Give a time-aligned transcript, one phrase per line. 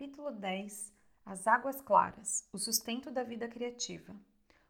[0.00, 0.94] Capítulo 10
[1.26, 4.16] As Águas Claras O Sustento da Vida Criativa.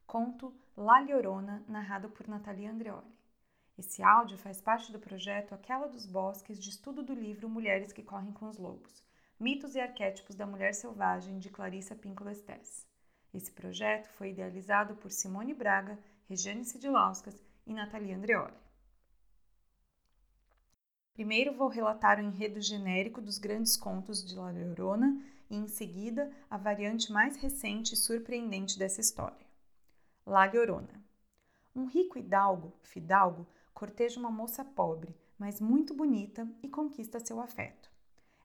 [0.04, 3.06] Conto La Llorona, narrado por Natalia Andreoli.
[3.78, 8.02] Esse áudio faz parte do projeto Aquela dos Bosques de estudo do livro Mulheres que
[8.02, 9.04] Correm com os Lobos
[9.38, 12.84] Mitos e Arquétipos da Mulher Selvagem, de Clarissa Pinkola Estés.
[13.32, 15.96] Esse projeto foi idealizado por Simone Braga,
[16.28, 17.38] Regiane Sidilauskas
[17.68, 18.69] e Natalia Andreoli.
[21.20, 26.32] Primeiro vou relatar o enredo genérico dos grandes contos de La Llorona e, em seguida,
[26.48, 29.46] a variante mais recente e surpreendente dessa história.
[30.24, 31.04] La Llorona.
[31.76, 37.90] Um rico hidalgo, fidalgo, corteja uma moça pobre, mas muito bonita e conquista seu afeto.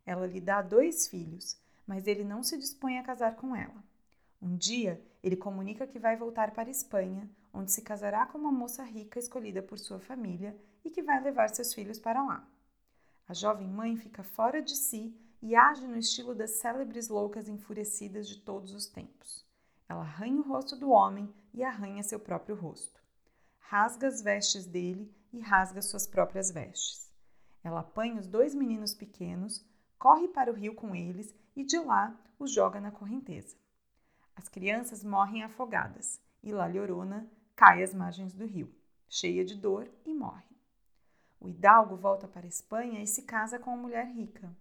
[0.05, 3.81] Ela lhe dá dois filhos, mas ele não se dispõe a casar com ela.
[4.41, 8.84] Um dia, ele comunica que vai voltar para Espanha, onde se casará com uma moça
[8.84, 10.53] rica escolhida por sua família
[10.84, 12.45] e que vai levar seus filhos para lá.
[13.27, 18.27] A jovem mãe fica fora de si e age no estilo das célebres loucas enfurecidas
[18.27, 19.45] de todos os tempos.
[19.89, 23.01] Ela arranha o rosto do homem e arranha seu próprio rosto.
[23.59, 27.12] Rasga as vestes dele e rasga suas próprias vestes.
[27.63, 29.65] Ela apanha os dois meninos pequenos,
[29.98, 33.57] corre para o rio com eles e de lá os joga na correnteza.
[34.35, 38.71] As crianças morrem afogadas e La Llorona cai às margens do rio,
[39.09, 40.54] cheia de dor e morre.
[41.46, 44.51] O hidalgo volta para a Espanha e se casa com uma mulher rica.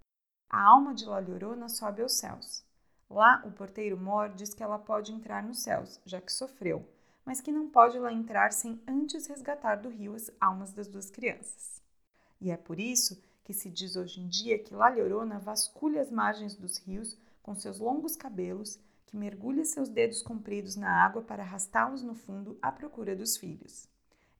[0.50, 2.62] A alma de La Llorona sobe aos céus.
[3.08, 6.86] Lá, o porteiro Mor diz que ela pode entrar nos céus, já que sofreu,
[7.24, 11.08] mas que não pode lá entrar sem antes resgatar do rio as almas das duas
[11.08, 11.80] crianças.
[12.38, 16.10] E é por isso que se diz hoje em dia que La Llorona vasculha as
[16.10, 21.44] margens dos rios com seus longos cabelos, que mergulha seus dedos compridos na água para
[21.44, 23.88] arrastá-los no fundo à procura dos filhos.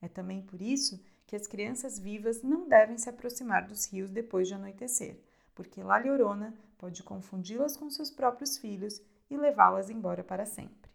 [0.03, 4.49] É também por isso que as crianças vivas não devem se aproximar dos rios depois
[4.49, 5.19] de anoitecer,
[5.55, 10.91] porque La Llorona pode confundi-las com seus próprios filhos e levá-las embora para sempre.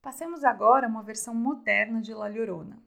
[0.00, 2.82] Passemos agora a uma versão moderna de La Llorona.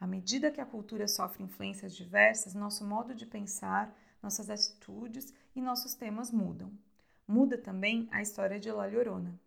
[0.00, 5.60] À medida que a cultura sofre influências diversas, nosso modo de pensar, nossas atitudes e
[5.60, 6.72] nossos temas mudam.
[7.26, 9.38] Muda também a história de La Llorona.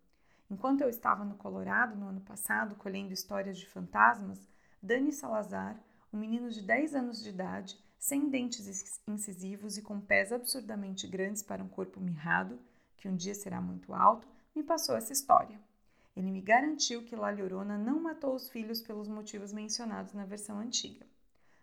[0.50, 4.46] Enquanto eu estava no Colorado no ano passado colhendo histórias de fantasmas,
[4.84, 5.80] Dani Salazar,
[6.12, 11.40] um menino de 10 anos de idade, sem dentes incisivos e com pés absurdamente grandes
[11.40, 12.58] para um corpo mirrado,
[12.96, 15.60] que um dia será muito alto, me passou essa história.
[16.16, 20.58] Ele me garantiu que La Llorona não matou os filhos pelos motivos mencionados na versão
[20.58, 21.06] antiga.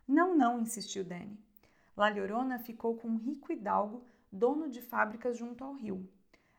[0.07, 1.37] Não, não, insistiu Danny.
[1.97, 4.01] La Llorona ficou com um rico hidalgo,
[4.31, 6.09] dono de fábricas junto ao rio.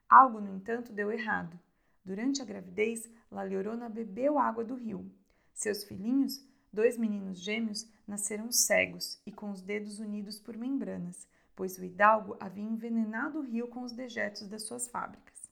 [0.06, 1.58] Algo, no entanto, deu errado.
[2.04, 5.10] Durante a gravidez, La Llorona bebeu água do rio.
[5.54, 11.26] Seus filhinhos, Dois meninos gêmeos nasceram cegos e com os dedos unidos por membranas,
[11.56, 15.50] pois o hidalgo havia envenenado o rio com os dejetos das suas fábricas.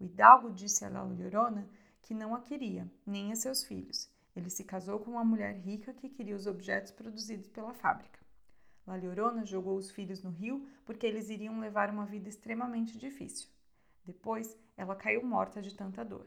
[0.00, 1.68] O hidalgo disse a La Llorona
[2.00, 4.08] que não a queria, nem a seus filhos.
[4.34, 8.18] Ele se casou com uma mulher rica que queria os objetos produzidos pela fábrica.
[8.86, 13.48] La Llorona jogou os filhos no rio porque eles iriam levar uma vida extremamente difícil.
[14.04, 16.26] Depois, ela caiu morta de tanta dor.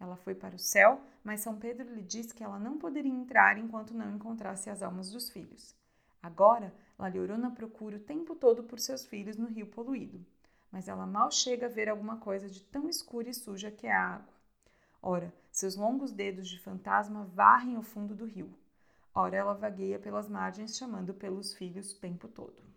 [0.00, 3.58] Ela foi para o céu, mas São Pedro lhe disse que ela não poderia entrar
[3.58, 5.74] enquanto não encontrasse as almas dos filhos.
[6.22, 10.24] Agora, La Llorona procura o tempo todo por seus filhos no rio poluído,
[10.70, 13.92] mas ela mal chega a ver alguma coisa de tão escura e suja que é
[13.92, 14.34] a água.
[15.00, 18.52] Ora, seus longos dedos de fantasma varrem o fundo do rio.
[19.14, 22.68] Ora, ela vagueia pelas margens chamando pelos filhos o tempo todo.